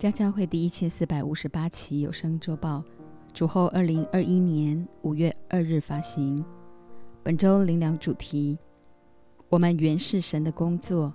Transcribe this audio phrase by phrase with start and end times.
[0.00, 2.82] 家教会第一千四百五十八期有声周报，
[3.34, 6.42] 主后二零二一年五月二日发行。
[7.22, 8.56] 本周灵粮主题：
[9.50, 11.12] 我们原是神的工作，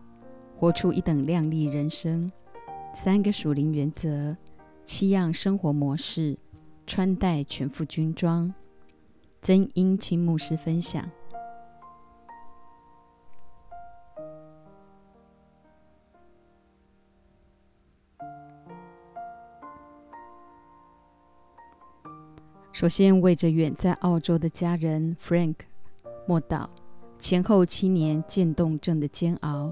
[0.55, 2.29] 活出一等亮丽人生。
[2.93, 4.37] 三个属灵原则，
[4.83, 6.37] 七样生活模式，
[6.85, 8.53] 穿戴全副军装。
[9.41, 11.09] 曾英清牧师分享。
[22.75, 25.55] 首先，为着远在澳洲的家人 Frank
[26.27, 26.67] 莫祷，
[27.17, 29.71] 前后七年渐冻症的煎熬，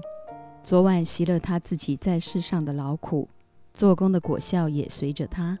[0.62, 3.28] 昨晚习了他自己在世上的劳苦，
[3.74, 5.58] 做工的果效也随着他。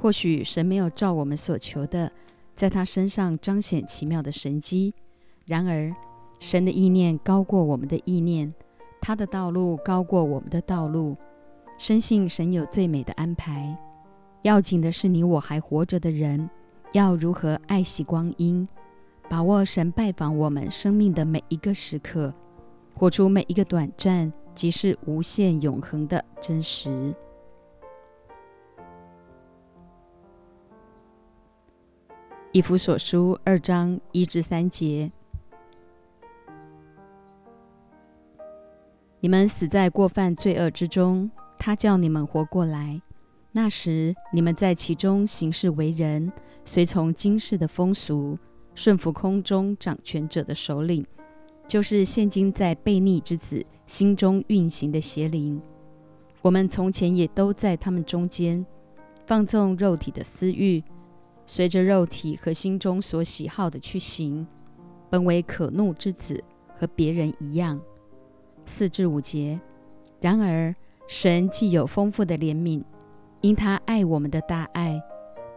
[0.00, 2.10] 或许神没有照我们所求的，
[2.54, 4.94] 在他身上彰显奇妙的神迹。
[5.44, 5.94] 然而，
[6.40, 8.54] 神的意念高过我们的意念，
[9.02, 11.14] 他的道路高过我们的道路。
[11.76, 13.76] 深信神有最美的安排。
[14.44, 16.50] 要紧的是，你我还活着的人，
[16.92, 18.68] 要如何爱惜光阴，
[19.26, 22.30] 把握神拜访我们生命的每一个时刻，
[22.94, 27.14] 活出每一个短暂即是无限永恒的真实。
[32.52, 35.10] 以弗所书二章一至三节：
[39.20, 43.00] 你们死在过犯罪恶之中，他叫你们活过来。
[43.56, 46.32] 那时，你们在其中行事为人，
[46.64, 48.36] 随从今世的风俗，
[48.74, 51.06] 顺服空中掌权者的首领，
[51.68, 55.62] 就是现今在悖逆之子心中运行的邪灵。
[56.42, 58.66] 我们从前也都在他们中间，
[59.24, 60.82] 放纵肉体的私欲，
[61.46, 64.44] 随着肉体和心中所喜好的去行，
[65.08, 66.42] 本为可怒之子，
[66.76, 67.80] 和别人一样。
[68.66, 69.60] 四至五节。
[70.20, 70.74] 然而，
[71.06, 72.82] 神既有丰富的怜悯。
[73.44, 74.98] 因他爱我们的大爱，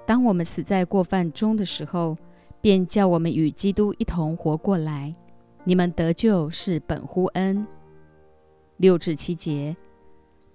[0.05, 2.17] 当我们死在过犯中的时候，
[2.59, 5.09] 便叫我们与基督一同活过来。
[5.63, 7.65] 你们得救是本乎恩。
[8.75, 9.73] 六至七节，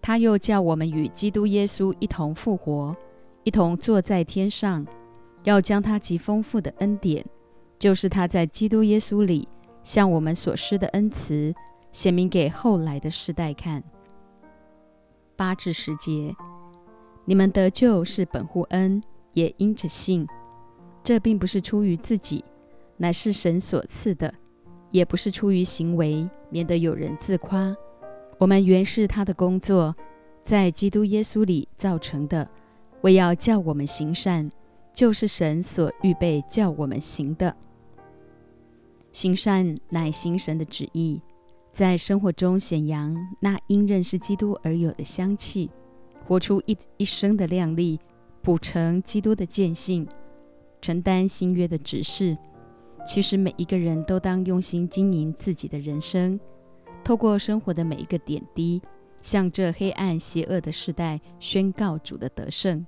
[0.03, 2.94] 他又叫我们与基督耶稣一同复活，
[3.44, 4.87] 一同坐在天上，
[5.44, 7.25] 要将他极丰富的恩典，
[7.78, 9.48] 就是他在基督耶稣里
[9.82, 11.54] 向我们所施的恩慈，
[11.92, 13.82] 显明给后来的世代看。
[15.34, 16.37] 八至十节。
[17.25, 19.03] 你们得救是本乎恩，
[19.33, 20.27] 也因着信。
[21.05, 22.44] 这并不是出于自己，
[22.97, 24.33] 乃是神所赐的；
[24.91, 27.75] 也不是出于行为，免得有人自夸。
[28.38, 29.94] 我们原是他的工作，
[30.44, 32.49] 在基督耶稣里造成的，
[33.03, 34.50] 为要叫我们行善，
[34.93, 37.54] 就是神所预备叫我们行的。
[39.12, 41.21] 行善乃行神的旨意，
[41.71, 45.71] 在生活中显扬那因认识基督而有的香气。
[46.25, 47.99] 活出一一生的亮丽，
[48.43, 50.06] 补成基督的见性，
[50.81, 52.37] 承担新约的指示。
[53.06, 56.38] 其实每一个人都当用心经营自己的人生，
[57.03, 58.81] 透过生活的每一个点滴，
[59.21, 62.87] 向这黑暗邪恶的时代宣告主的得胜。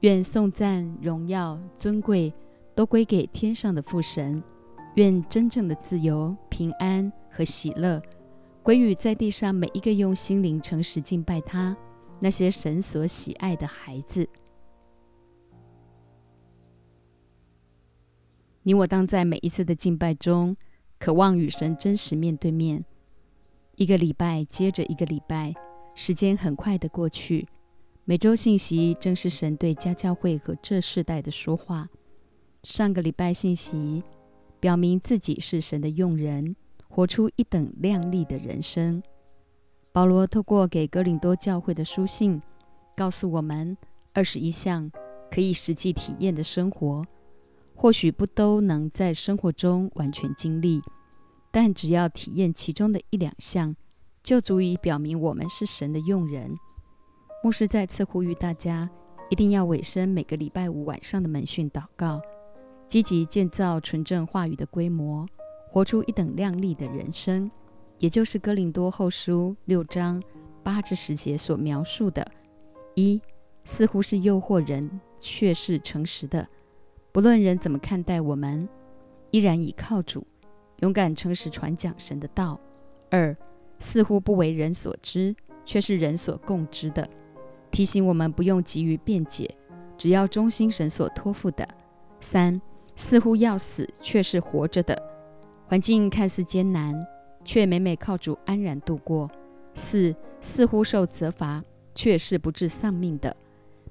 [0.00, 2.34] 愿颂赞、荣耀、尊贵
[2.74, 4.42] 都归给天上的父神。
[4.96, 8.00] 愿真正的自由、平安和喜乐
[8.62, 11.76] 归于在地上每一个用心灵诚实敬拜他。
[12.18, 14.28] 那些神所喜爱的孩子，
[18.62, 20.56] 你我当在每一次的敬拜中，
[20.98, 22.84] 渴望与神真实面对面。
[23.76, 25.54] 一个礼拜接着一个礼拜，
[25.94, 27.46] 时间很快的过去。
[28.04, 31.88] 每周信息正是神对家教会和这世代的说话。
[32.62, 34.02] 上个礼拜信息
[34.58, 36.56] 表明自己是神的用人，
[36.88, 39.02] 活出一等亮丽的人生。
[39.96, 42.42] 保罗透过给哥林多教会的书信，
[42.94, 43.74] 告诉我们
[44.12, 44.92] 二十一项
[45.30, 47.02] 可以实际体验的生活。
[47.74, 50.82] 或许不都能在生活中完全经历，
[51.50, 53.74] 但只要体验其中的一两项，
[54.22, 56.54] 就足以表明我们是神的用人。
[57.42, 58.90] 牧师再次呼吁大家，
[59.30, 62.20] 一定要委身每个礼拜五晚上的门训祷告，
[62.86, 65.26] 积极建造纯正话语的规模，
[65.70, 67.50] 活出一等亮丽的人生。
[67.98, 70.22] 也就是哥林多后书六章
[70.62, 72.26] 八至十节所描述的：
[72.94, 73.20] 一
[73.64, 76.44] 似乎是诱惑人，却是诚实的；
[77.10, 78.68] 不论人怎么看待我们，
[79.30, 80.26] 依然倚靠主，
[80.80, 82.58] 勇敢诚实传讲神的道；
[83.10, 83.34] 二
[83.78, 85.34] 似乎不为人所知，
[85.64, 87.08] 却是人所共知的，
[87.70, 89.50] 提醒我们不用急于辩解，
[89.96, 91.66] 只要忠心神所托付的；
[92.20, 92.60] 三
[92.94, 95.00] 似乎要死，却是活着的，
[95.66, 96.94] 环境看似艰难。
[97.46, 99.30] 却每每靠主安然度过。
[99.72, 101.64] 四似乎受责罚，
[101.94, 103.34] 却是不致丧命的。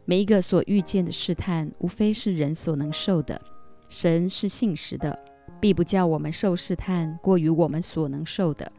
[0.03, 3.41] 每一个所遇见的试探，无非是人所能受的。
[3.87, 5.17] 神是信实的，
[5.59, 8.71] 必不叫我们受试探过于我们所能受的。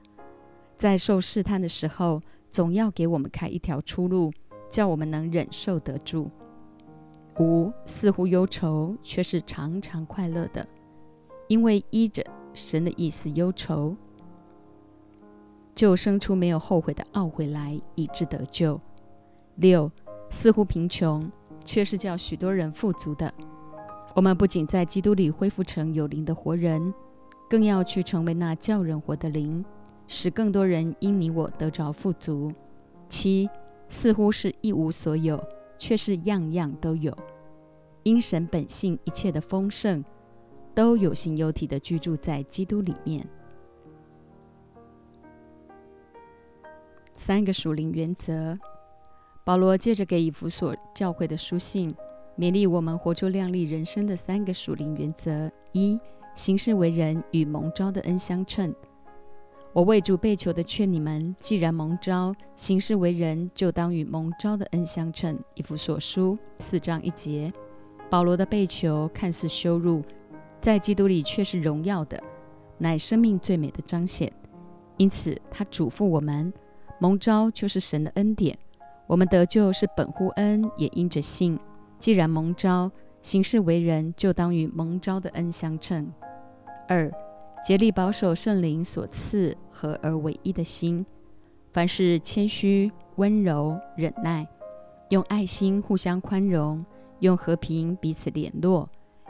[0.76, 2.20] 在受试探的时候，
[2.50, 4.32] 总要给我们开一条出路，
[4.70, 6.30] 叫我们能忍受得住。
[7.38, 10.66] 五似乎忧愁，却是常常快乐的，
[11.48, 13.96] 因为依着神的意思忧愁，
[15.76, 18.80] 就生出没有后悔的懊悔来，以致得救。
[19.54, 19.88] 六。
[20.28, 21.30] 似乎贫穷，
[21.64, 23.32] 却是叫许多人富足的。
[24.12, 26.92] 我们不仅在基督里恢复成有灵的活人，
[27.48, 29.64] 更要去成为那叫人活的灵，
[30.08, 32.52] 使更多人因你我得着富足。
[33.08, 33.48] 七，
[33.88, 35.40] 似乎是一无所有，
[35.78, 37.16] 却是样样都有。
[38.02, 40.04] 因神本性一切的丰盛，
[40.74, 43.24] 都有形有体的居住在基督里面。
[47.16, 48.56] 三个属灵原则。
[49.42, 51.94] 保罗借着给以弗所教会的书信，
[52.38, 55.98] 勉励我们活出亮丽人生的三个属灵原则：一、
[56.34, 58.74] 行事为人与蒙召的恩相称。
[59.72, 65.38] 我为主被求的劝你们，既然蒙召，行事为人就当与蒙召的恩相称。
[65.54, 67.52] 以弗所书四章一节。
[68.08, 70.02] 保罗的被求看似羞辱，
[70.60, 72.22] 在基督里却是荣耀的，
[72.78, 74.32] 乃生命最美的彰显。
[74.96, 76.52] 因此，他嘱咐我们，
[76.98, 78.56] 蒙召就是神的恩典。
[79.06, 81.58] 我们得救是本乎恩，也因着信。
[81.98, 82.90] 既然蒙召，
[83.20, 86.12] 行事为人，就当与蒙召的恩相称。
[86.88, 87.10] 二，
[87.64, 91.04] 竭力保守圣灵所赐合而为一的心，
[91.72, 94.46] 凡事谦虚、温柔、忍耐，
[95.10, 96.84] 用爱心互相宽容，
[97.20, 98.88] 用和平彼此联络，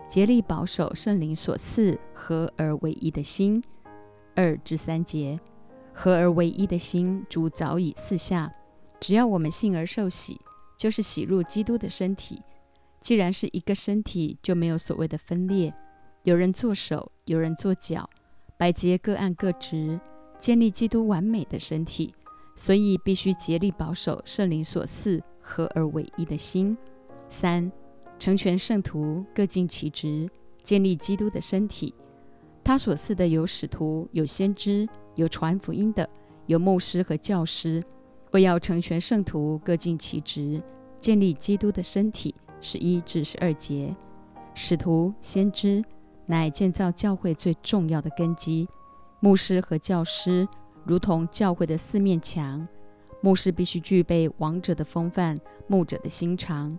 [0.08, 3.62] 竭力保守圣灵所赐合而为一的心。
[4.34, 5.38] 二至三节，
[5.98, 8.52] 合而为一的心，主早已赐下。
[9.00, 10.38] 只要我们信而受洗，
[10.76, 12.43] 就是洗入基督的身体。
[13.00, 15.72] 既然是一个身体，就没有所谓的分裂。
[16.25, 18.08] 有人做手，有人做脚，
[18.58, 19.98] 百节各按各职，
[20.38, 22.14] 建立基督完美的身体。
[22.54, 26.76] 所以必须竭力保守圣灵所赐合而为一的心。
[27.26, 27.72] 三，
[28.19, 30.28] 成全圣徒，各尽其职，
[30.62, 31.94] 建立基督的身体。
[32.62, 36.08] 他所赐的有使徒，有先知，有传福音的，
[36.46, 37.82] 有牧师和教师。
[38.32, 40.62] 为要成全圣徒，各尽其职，
[41.00, 42.34] 建立基督的身体。
[42.60, 43.94] 十一至十二节，
[44.54, 45.84] 使徒、先知
[46.26, 48.66] 乃建造教会最重要的根基。
[49.20, 50.46] 牧师和教师
[50.84, 52.66] 如同教会的四面墙。
[53.20, 56.76] 牧师必须具备王者的风范，牧者的心肠；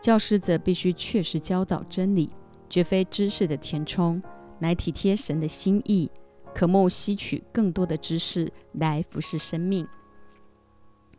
[0.00, 2.30] 教师则必须确实教导真理，
[2.68, 4.22] 绝非知识的填充，
[4.58, 6.10] 乃体贴神的心意，
[6.54, 9.86] 渴慕吸取更多的知识来服侍生命。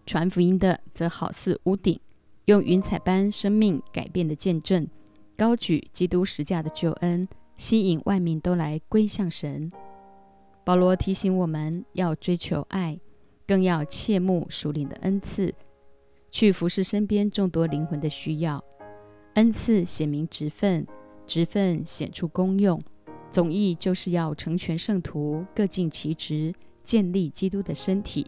[0.05, 1.99] 传福音的则好似屋顶，
[2.45, 4.87] 用云彩般生命改变的见证，
[5.37, 9.71] 高举基督十架的救恩，吸引万民都来归向神。
[10.65, 12.99] 保罗提醒我们要追求爱，
[13.47, 15.53] 更要切慕属灵的恩赐，
[16.29, 18.63] 去服侍身边众多灵魂的需要。
[19.35, 20.85] 恩赐显明职分，
[21.25, 22.81] 职分显出功用，
[23.33, 28.27] 总意就是要成全圣徒，各尽其职，建立基督的身体。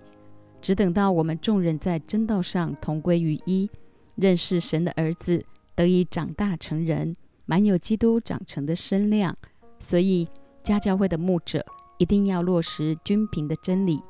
[0.59, 3.69] 只等到我们众人在真道上同归于一，
[4.15, 5.45] 认识神的儿子，
[5.75, 9.37] 得以长大成人，满有基督长成的身量。
[9.77, 10.27] 所以
[10.63, 11.63] 家教会的牧者
[11.99, 14.01] 一定要落实均平的真理，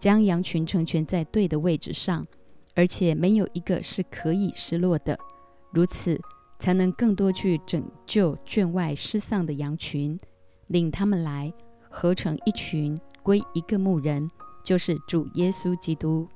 [0.00, 2.26] 将羊群成全在对的位置上，
[2.74, 5.16] 而且没有一个是可以失落的。
[5.72, 6.20] 如此，
[6.58, 10.18] 才能更多去拯救圈外失丧的羊群，
[10.70, 11.52] 领他们来
[11.88, 14.28] 合成一群，归一个牧人。
[14.62, 16.28] 就是主耶稣基督。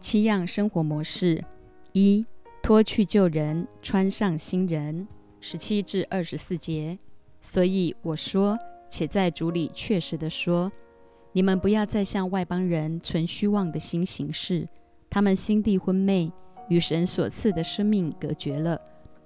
[0.00, 1.42] 七样生活模式：
[1.92, 2.26] 一、
[2.60, 5.06] 脱去旧人，穿上新人。
[5.40, 6.98] 十七至二十四节。
[7.40, 8.58] 所以我说，
[8.90, 10.70] 且在主里确实的说，
[11.32, 14.68] 你们不要再向外邦人存虚妄的心行事。
[15.08, 16.32] 他们心地昏昧，
[16.68, 18.80] 与神所赐的生命隔绝了，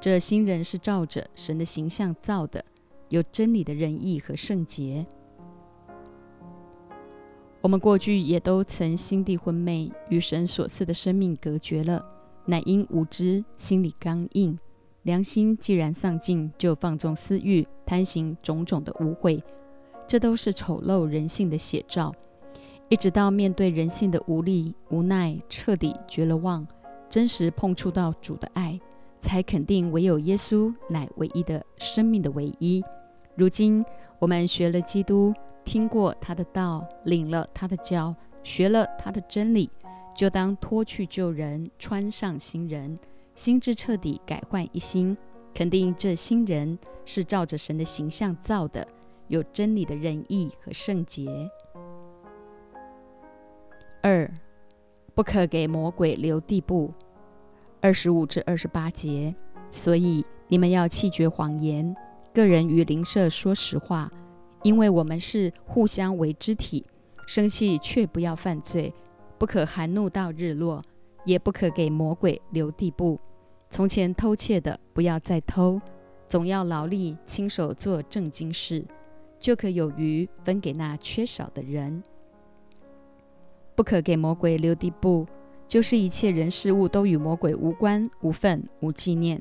[0.00, 2.64] 这新人是照着神的形象造的，
[3.08, 5.04] 有真理的仁义和圣洁。
[7.60, 12.04] 我们过去也都曾心地昏昧，与神所赐的生命隔绝了，
[12.46, 14.56] 乃因无知，心里刚硬，
[15.02, 19.42] 良心既然丧尽，就放纵私欲，贪行种种的污秽，
[20.06, 22.14] 这都是丑陋人性的写照。
[22.88, 26.64] 一直到面对人性的无力、无奈，彻底绝了望，
[27.10, 28.80] 真实碰触到主的爱，
[29.20, 32.84] 才肯定唯有耶稣乃唯一的生命的唯一。
[33.36, 33.84] 如今
[34.18, 35.32] 我们学了基督，
[35.64, 39.70] 听过他的道，领了他的教，学了他的真理，
[40.16, 42.98] 就当脱去旧人，穿上新人，
[43.34, 45.16] 心智彻底改换一新，
[45.54, 48.86] 肯定这新人是照着神的形象造的，
[49.28, 51.28] 有真理的仁义和圣洁。
[54.02, 54.32] 二，
[55.14, 56.92] 不可给魔鬼留地步。
[57.80, 59.34] 二十五至二十八节，
[59.70, 61.94] 所以你们要弃绝谎言，
[62.34, 64.10] 个人与邻舍说实话，
[64.62, 66.84] 因为我们是互相为肢体。
[67.26, 68.90] 生气却不要犯罪，
[69.36, 70.82] 不可含怒到日落，
[71.26, 73.20] 也不可给魔鬼留地步。
[73.68, 75.78] 从前偷窃的，不要再偷，
[76.26, 78.82] 总要劳力亲手做正经事，
[79.38, 82.02] 就可有余分给那缺少的人。
[83.74, 85.26] 不可给魔鬼留地步，
[85.68, 89.40] 就是一切人事物都与魔鬼无关、无份、无纪念。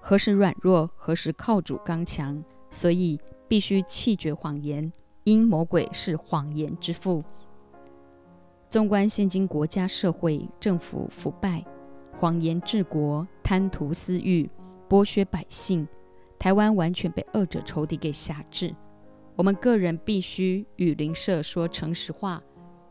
[0.00, 2.42] 何时软弱，何时靠主刚强。
[2.68, 4.90] 所以必须弃绝谎言，
[5.24, 7.22] 因魔鬼是谎言之父。
[8.68, 11.64] 纵观现今国家社会，政府腐败，
[12.18, 14.50] 谎言治国，贪图私欲，
[14.88, 15.86] 剥削百姓，
[16.38, 18.74] 台湾完全被恶者仇敌给辖制。
[19.36, 22.42] 我们个人必须与邻舍说诚实话。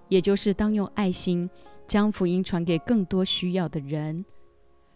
[0.08, 1.50] 也就是当用爱心
[1.88, 4.26] 将福音传给更多需要的人。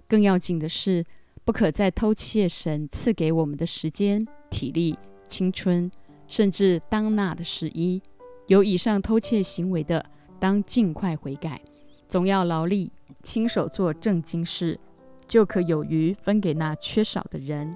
[0.07, 1.03] 更要紧的是，
[1.45, 5.89] 不可再偷窃神赐给我们的时间、体力、青春，
[6.27, 8.01] 甚至当纳的十一。
[8.47, 10.03] 有以上偷窃行为的，
[10.39, 11.61] 当尽快悔改，
[12.07, 12.91] 总要劳力
[13.21, 14.79] 亲手做正经事，
[15.27, 17.75] 就可有余分给那缺少的人。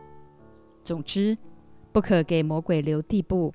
[0.83, 1.37] 总之，
[1.91, 3.53] 不可给魔鬼留地步，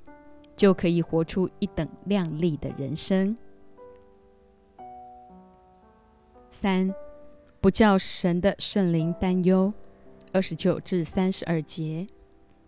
[0.54, 3.36] 就可以活出一等亮丽的人生。
[6.50, 6.92] 三，
[7.60, 9.72] 不叫神的圣灵担忧。
[10.32, 12.06] 二十九至三十二节，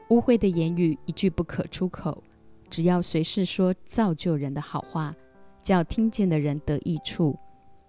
[0.08, 2.22] 污秽的言语一句不可出口，
[2.68, 5.14] 只要随时说造就人的好话，
[5.62, 7.38] 叫听见的人得益处。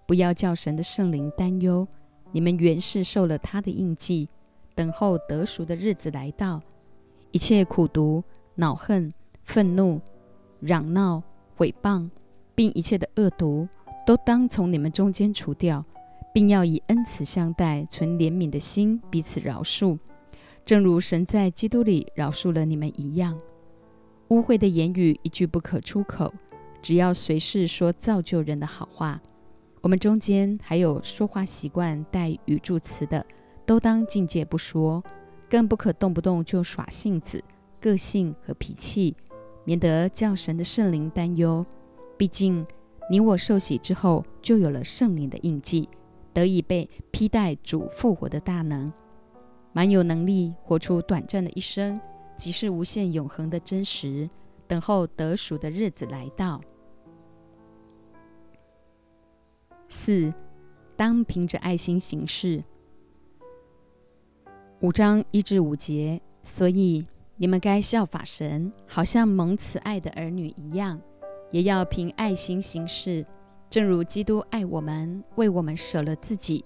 [0.06, 1.86] 不要叫神的圣灵担忧。
[2.32, 4.28] 你们原是受了他的印记，
[4.74, 6.60] 等候得赎的日子来到。
[7.30, 8.22] 一切苦毒、
[8.54, 9.12] 恼恨、
[9.44, 10.00] 愤怒、
[10.60, 11.22] 嚷闹、
[11.56, 12.08] 毁谤，
[12.54, 13.68] 并一切的恶毒。
[14.04, 15.84] 都当从你们中间除掉，
[16.34, 19.96] 并要以恩慈相待，存怜悯的心，彼此饶恕，
[20.64, 23.38] 正如神在基督里饶恕了你们一样。
[24.28, 26.32] 污秽的言语一句不可出口，
[26.80, 29.20] 只要随时说造就人的好话。
[29.80, 33.24] 我们中间还有说话习惯带语助词的，
[33.64, 35.02] 都当境界不说，
[35.48, 37.42] 更不可动不动就耍性子、
[37.80, 39.14] 个性和脾气，
[39.64, 41.64] 免得叫神的圣灵担忧。
[42.16, 42.66] 毕竟。
[43.10, 45.88] 你我受洗之后，就有了圣灵的印记，
[46.32, 48.90] 得以被披戴主复活的大能，
[49.72, 52.00] 蛮有能力活出短暂的一生，
[52.36, 54.30] 即是无限永恒的真实，
[54.66, 56.60] 等候得赎的日子来到。
[59.88, 60.32] 四，
[60.96, 62.64] 当凭着爱心行事。
[64.80, 67.06] 五章一至五节，所以
[67.36, 70.98] 你们该效法神，好像蒙慈爱的儿女一样。
[71.52, 73.24] 也要凭爱心行事，
[73.70, 76.64] 正如基督爱我们，为我们舍了自己，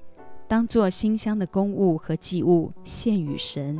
[0.49, 3.79] 当做馨香的公物和祭物献与神。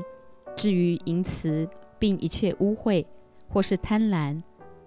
[0.55, 3.07] 至于淫词，并一切污秽
[3.49, 4.43] 或是贪婪，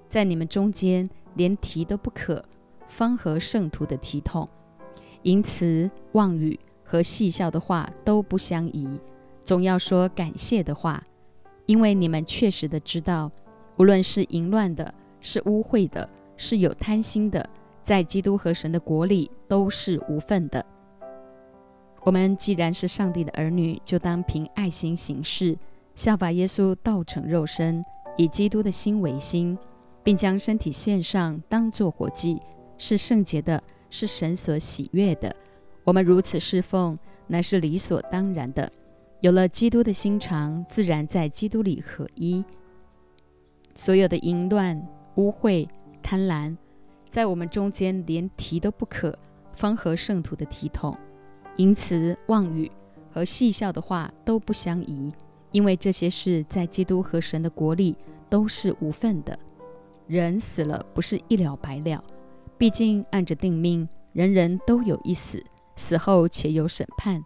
[0.08, 2.44] 在你们中间连提都不可，
[2.88, 4.48] 方合圣徒的体统。
[5.24, 8.88] 淫词、妄语和戏笑的话都不相宜，
[9.44, 11.02] 总要说感谢的话，
[11.66, 13.32] 因为你们确实的知道，
[13.78, 14.94] 无论是淫乱的。
[15.22, 16.08] 是污秽的，
[16.38, 17.48] 是有贪心的，
[17.82, 20.66] 在基督和神的国里都是无份的。
[22.04, 25.58] 我们既然是上帝的儿女，就当凭爱心行事，
[25.96, 27.84] 效法耶稣道成肉身，
[28.16, 29.58] 以基督的心为心，
[30.02, 32.42] 并将身体献上，当作活祭，
[32.78, 35.36] 是圣洁的，是神所喜悦的。
[35.84, 36.98] 我们如此侍奉，
[37.28, 38.72] 乃是理所当然的。
[39.20, 42.44] 有了基督的心肠，自然在基督里合一。
[43.76, 44.82] 所有的淫乱。
[45.20, 45.68] 污秽、
[46.02, 46.56] 贪婪，
[47.10, 49.14] 在我们中间连提都不可，
[49.52, 50.98] 方合圣徒的体统。
[51.58, 52.72] 淫词、妄语
[53.12, 55.12] 和戏笑的话都不相宜，
[55.52, 57.98] 因为这些事在基督和神的国里
[58.30, 59.38] 都是无份的。
[60.08, 62.02] 人死了不是一了百了，
[62.58, 65.44] 毕竟按着定命，人人都有一死，
[65.76, 67.22] 死后且有审判。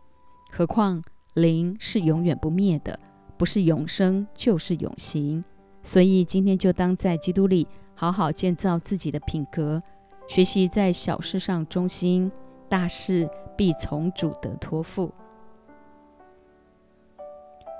[0.52, 1.00] 何况
[1.36, 3.00] 灵是永远不灭的，
[3.38, 5.44] 不是永生就是永行。
[5.84, 9.82] 所以今天就当在基督里好好建造自己的品格，
[10.28, 12.32] 学习在小事上忠心，
[12.68, 15.12] 大事必从主得托付。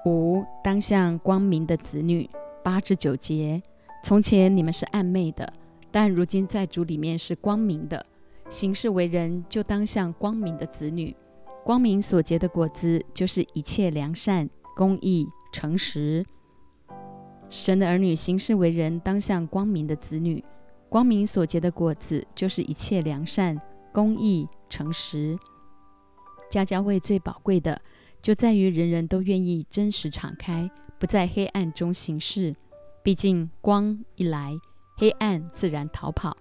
[0.05, 2.29] 五当向光明的子女，
[2.63, 3.62] 八至九节。
[4.03, 5.51] 从前你们是暗昧的。
[5.91, 8.03] 但如今在主里面是光明的，
[8.50, 11.15] 行事为人就当像光明的子女。
[11.63, 16.25] 光明所结的果子就是一切良善、公义、诚实。
[17.53, 20.43] 神的儿女行事为人当像光明的子女。
[20.89, 23.62] 光明所结的果子就是一切良善、
[23.93, 25.38] 公义、诚实。
[26.50, 27.79] 家家会最宝贵的，
[28.24, 30.67] 就在于人人都愿意真实敞开，
[30.98, 32.55] 不在黑暗中行事。
[33.03, 34.57] 毕竟光一来。
[34.98, 36.36] 黑暗自然逃跑。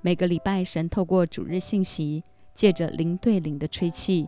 [0.00, 4.26] 每个礼拜，神透过主日信息，借着灵对灵的吹气，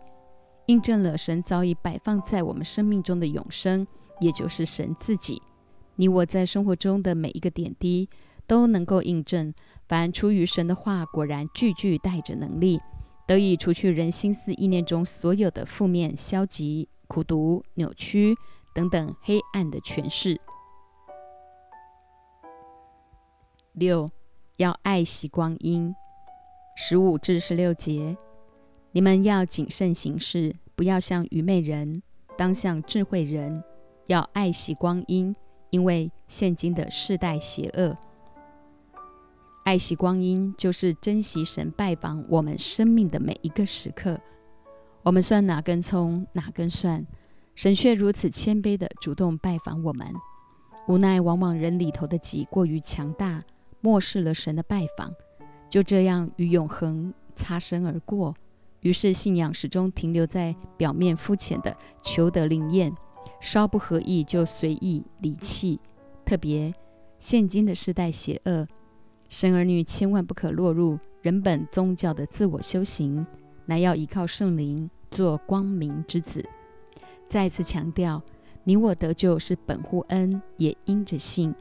[0.66, 3.84] 印证了神早已摆放在我们生命中的永生，
[4.20, 5.42] 也就是神自己。
[6.00, 8.08] 你我在生活中的每一个点滴，
[8.46, 9.52] 都能够印证：
[9.88, 12.80] 凡出于神的话，果然句句带着能力，
[13.26, 18.36] 得以除去人心思意念中所有的负面、消极、苦毒、扭曲
[18.72, 20.40] 等等黑暗的诠释。
[23.72, 24.08] 六
[24.58, 25.92] 要爱惜光阴，
[26.76, 28.16] 十五至十六节，
[28.92, 32.00] 你们要谨慎行事，不要像愚昧人，
[32.36, 33.64] 当像智慧人。
[34.06, 35.36] 要爱惜光阴，
[35.70, 37.96] 因为现今的世代邪恶。
[39.64, 44.18] 爱惜光阴，就是珍惜神拜访我们生命的每一个时刻。
[45.02, 47.06] 我们算哪根葱，哪根蒜，
[47.54, 50.06] 神却如此谦卑的主动拜访我们。
[50.86, 53.42] 无奈，往往人里头的己过于强大。
[53.80, 55.14] 漠视了神的拜访，
[55.70, 58.34] 就这样与永恒擦身而过。
[58.80, 62.92] 于是信仰始终停留在表面肤浅的求得灵验，
[63.40, 65.78] 稍不合意就随意离弃。
[66.24, 66.74] 特别
[67.18, 68.66] 现今的时代邪恶，
[69.28, 73.26] 神儿女千万不可落入人本宗教的自我修行，
[73.66, 76.44] 乃要依靠圣灵做光明之子。
[77.26, 78.22] 再次强调，
[78.64, 81.54] 你我得救是本乎恩，也因着信。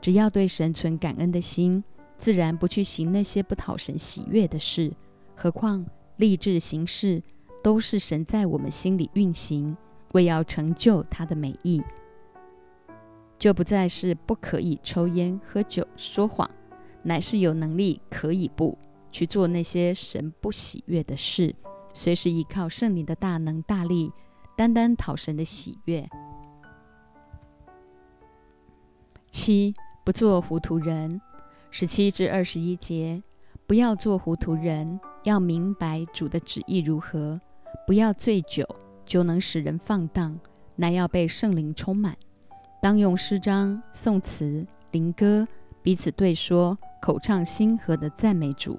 [0.00, 1.82] 只要对神存感恩的心，
[2.18, 4.92] 自然不去行那些不讨神喜悦的事。
[5.34, 5.84] 何况
[6.16, 7.22] 立志行事，
[7.62, 9.76] 都是神在我们心里运行，
[10.12, 11.82] 为要成就他的美意，
[13.38, 16.50] 就不再是不可以抽烟、喝酒、说谎，
[17.02, 18.78] 乃是有能力可以不
[19.10, 21.54] 去做那些神不喜悦的事，
[21.92, 24.12] 随时依靠圣灵的大能大力，
[24.56, 26.08] 单单讨神的喜悦。
[29.30, 29.74] 七。
[30.04, 31.20] 不做糊涂人，
[31.68, 33.20] 十七至二十一节，
[33.66, 37.40] 不要做糊涂人，要明白主的旨意如何。
[37.88, 38.64] 不要醉酒，
[39.06, 40.38] 就能使人放荡，
[40.74, 42.14] 乃要被圣灵充满。
[42.82, 45.46] 当用诗章、颂词、灵歌
[45.82, 48.78] 彼此对说，口唱心和的赞美主。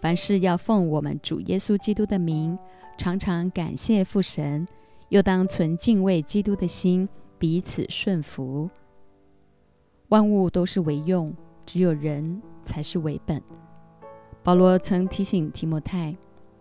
[0.00, 2.58] 凡事要奉我们主耶稣基督的名，
[2.96, 4.66] 常常感谢父神，
[5.08, 8.68] 又当存敬畏基督的心，彼此顺服。
[10.08, 11.34] 万物都是为用，
[11.66, 13.42] 只有人才是为本。
[14.42, 16.16] 保罗曾提醒提摩太：“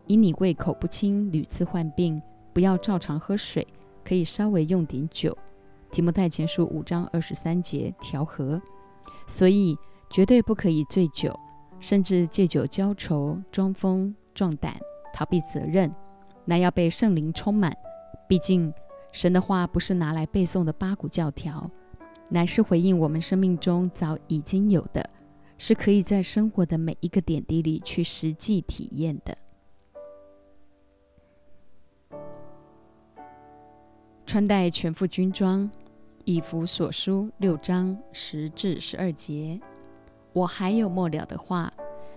[0.08, 2.22] 以你胃口不清，屡次患病，
[2.58, 3.68] 不要照常喝水，
[4.04, 5.38] 可以稍微用点酒。”
[5.94, 8.60] 提摩太前书五章二十三节调和。
[9.28, 9.78] 所以
[10.10, 11.40] 绝对不可以醉酒，
[11.80, 14.76] 甚至借酒浇愁、装疯壮胆、
[15.14, 15.94] 逃避责任，
[16.46, 17.72] 那要被圣灵充满。
[18.28, 18.74] 毕竟
[19.12, 21.70] 神的话不是拿来背诵的八股教条。
[22.28, 25.08] 乃是回应我们生命中早已经有的，
[25.60, 29.38] 是可以在生活的每一个点滴里去实际体验的。
[34.28, 35.72] 穿戴全副军装，
[36.26, 39.58] 以弗所书六章十至十二节。
[40.34, 41.72] 我还有末了的话，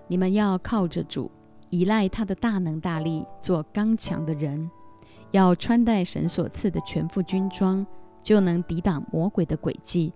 [0.09, 1.31] 你们要靠着主，
[1.69, 4.69] 依赖他的大能大力，做刚强的人，
[5.31, 7.87] 要穿戴神所赐的全副军装。
[8.21, 10.13] 就能抵挡魔鬼的诡计，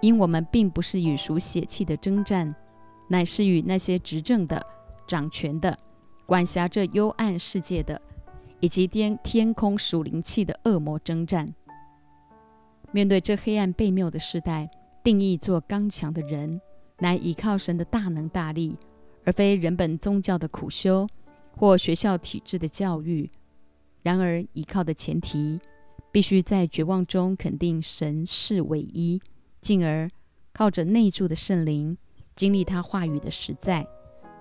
[0.00, 2.54] 因我们并不是与属血气的征战，
[3.08, 4.64] 乃是与那些执政的、
[5.06, 5.76] 掌权的、
[6.24, 8.00] 管辖这幽暗世界的，
[8.62, 11.52] 以及天天空属灵气的恶魔征战。
[12.92, 14.70] 面对这黑暗悖谬的时代，
[15.04, 16.58] 定义做刚强的人，
[17.00, 18.76] 乃依靠神的大能大力，
[19.24, 21.06] 而非人本宗教的苦修
[21.56, 23.30] 或学校体制的教育。
[24.02, 25.60] 然而，依靠的前提。
[26.10, 29.18] 必须在绝望中肯定神是唯一，
[29.62, 30.10] 进而
[30.52, 31.96] 靠着内住的圣灵，
[32.36, 33.86] 经历他话语的实在，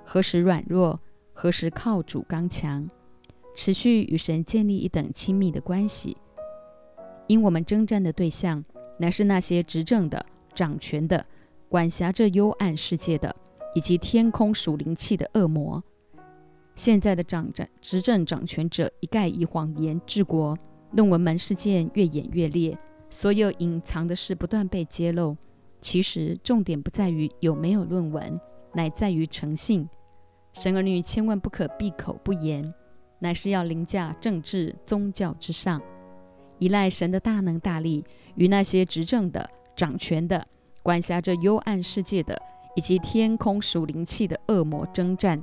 [0.04, 1.00] 何时软弱，
[1.32, 2.90] 何时靠主刚强，
[3.54, 6.16] 持续与神建立一等亲密的关系。
[7.28, 8.64] 因我们征战的对象
[8.98, 11.26] 乃是那些执政的、掌权的、
[11.70, 13.34] 管辖着幽暗世界的，
[13.74, 15.82] 以及天空属灵气的恶魔。
[16.76, 20.58] 现在的掌战执政掌权者一概以谎言治国，
[20.92, 22.78] 论文门事件越演越烈，
[23.10, 25.36] 所有隐藏的事不断被揭露。
[25.80, 28.40] 其实重点不在于有没有论文，
[28.74, 29.88] 乃在于诚信。
[30.54, 32.74] 神儿女千万不可闭口不言，
[33.24, 35.80] 乃是要凌驾政治宗教之上，
[36.58, 38.04] 依赖神的大能大力，
[38.34, 40.44] 与那些执政的、掌权的、
[40.82, 42.36] 管辖着幽暗世界的，
[42.76, 45.40] 以及天空属灵气的恶魔征战。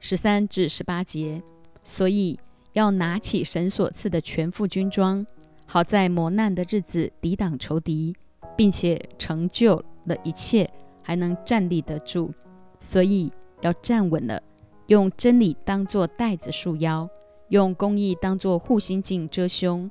[0.00, 1.42] 十三至十八节，
[1.82, 2.40] 所以
[2.72, 5.26] 要拿起神所赐的全副军装，
[5.66, 8.16] 好在磨难的日子抵挡仇敌，
[8.56, 10.70] 并且成就了一切，
[11.02, 12.32] 还能站立得住。
[12.78, 14.40] 所以要站稳了，
[14.88, 17.08] 用真理当作带子束腰，
[17.48, 19.90] 用公义当作护心镜遮胸，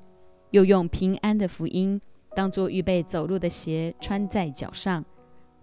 [0.52, 2.00] 又用平安的福音
[2.36, 5.04] 当作预备走路的鞋穿在脚上。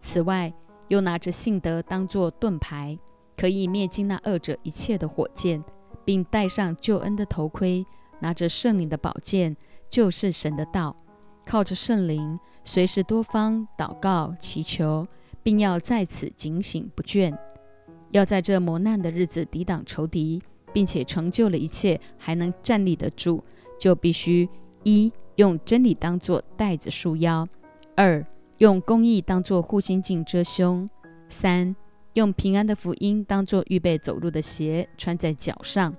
[0.01, 0.53] 此外，
[0.89, 2.99] 又拿着信德当作盾牌。
[3.37, 5.63] 可以灭尽那恶者一切的火箭，
[6.05, 7.85] 并戴上救恩的头盔，
[8.21, 9.57] 拿着圣灵的宝剑，
[9.91, 10.95] 就是神的道，
[11.45, 15.05] 靠着圣灵，随时多方祷告祈求，
[15.43, 17.37] 并要在此警醒不倦，
[18.15, 20.41] 要在这磨难的日子抵挡仇敌，
[20.73, 23.43] 并且成就了一切，还能站立得住，
[23.77, 24.49] 就必须
[24.85, 27.45] 一用真理当作带子束腰，
[27.97, 28.25] 二
[28.59, 30.89] 用公义当作护心镜遮胸，
[31.29, 31.75] 三。
[32.13, 35.93] 用平安的福音当做预备走路的鞋穿在脚上。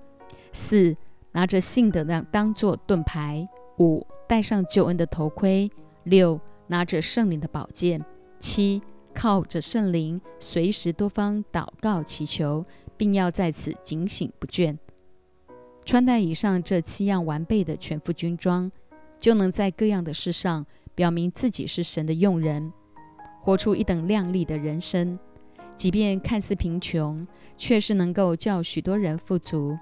[0.53, 0.95] 四，
[1.33, 3.45] 拿着信德量当做盾牌。
[3.79, 5.69] 五，戴上救恩的头盔。
[6.05, 8.01] 六，拿着圣灵的宝剑。
[8.39, 8.81] 七，
[9.15, 12.63] 靠着圣灵，随时多方祷告祈求，
[12.97, 14.77] 并要在此警醒不倦。
[15.85, 18.69] 穿戴以上这七样完备的全副军装，
[19.19, 22.73] 就能在各样的事上表明自己是神的用人，
[23.41, 25.17] 活出一等亮丽的人生。
[25.75, 27.25] 即便看似贫穷，
[27.57, 29.77] 却是能够叫许多人富足，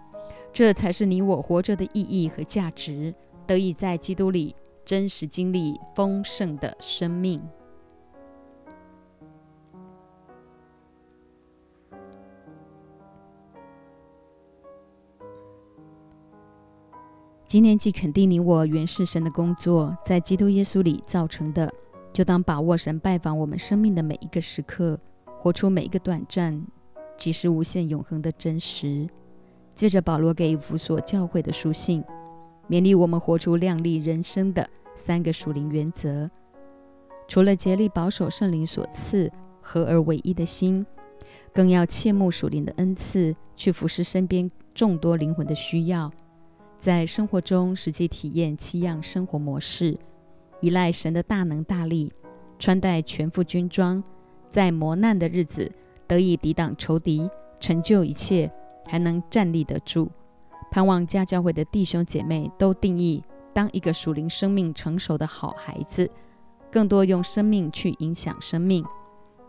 [0.52, 3.14] 这才是你我活着的意义和价值，
[3.48, 7.42] 得以在基督里真实经历丰盛的生命。
[17.54, 21.72] 今年既肯定你我原是神的工作，在基督耶稣里造成的，
[22.12, 25.00] 就当把握神拜访我们生命的每一个时刻。
[25.40, 26.66] 活出每一个短暂，
[27.16, 29.08] 即是无限永恒的真实。
[29.76, 32.04] 接着，保罗给弗所教会的书信，
[32.68, 36.28] 勉励我们活出亮丽人生的三个属灵原则：
[37.28, 40.84] 除了竭力保守圣灵所赐合而为一的心，
[41.54, 46.12] 更要切慕属灵的恩赐，去服侍身边众多灵魂的需要，
[46.84, 49.98] 在生活中实际体验七样生活模式，
[50.60, 52.12] 依赖神的大能大力，
[52.60, 54.04] 穿戴全副军装。
[54.52, 55.72] 在磨难的日子
[56.06, 58.52] 得以抵挡仇敌，成就一切，
[58.86, 60.12] 还能站立得住。
[60.74, 66.12] 盼望家教会的弟兄姐妹都定义当一个属灵生命成熟的好孩子，
[66.70, 68.84] 更多用生命去影响生命，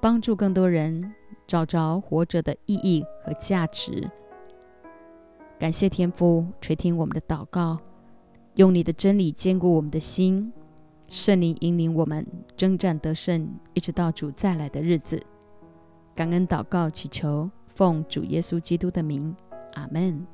[0.01, 1.13] 帮助更多人
[1.49, 4.09] 找着活着的意义和价值。
[5.59, 7.79] 感谢天父垂听我们的祷告，
[8.57, 10.53] 用你的真理坚固我们的心。
[11.09, 15.21] 圣灵引领我们征战得胜，一直到主再来的日子。
[16.15, 19.35] 感恩祷告祈求，奉主耶稣基督的名，
[19.75, 20.27] 阿门。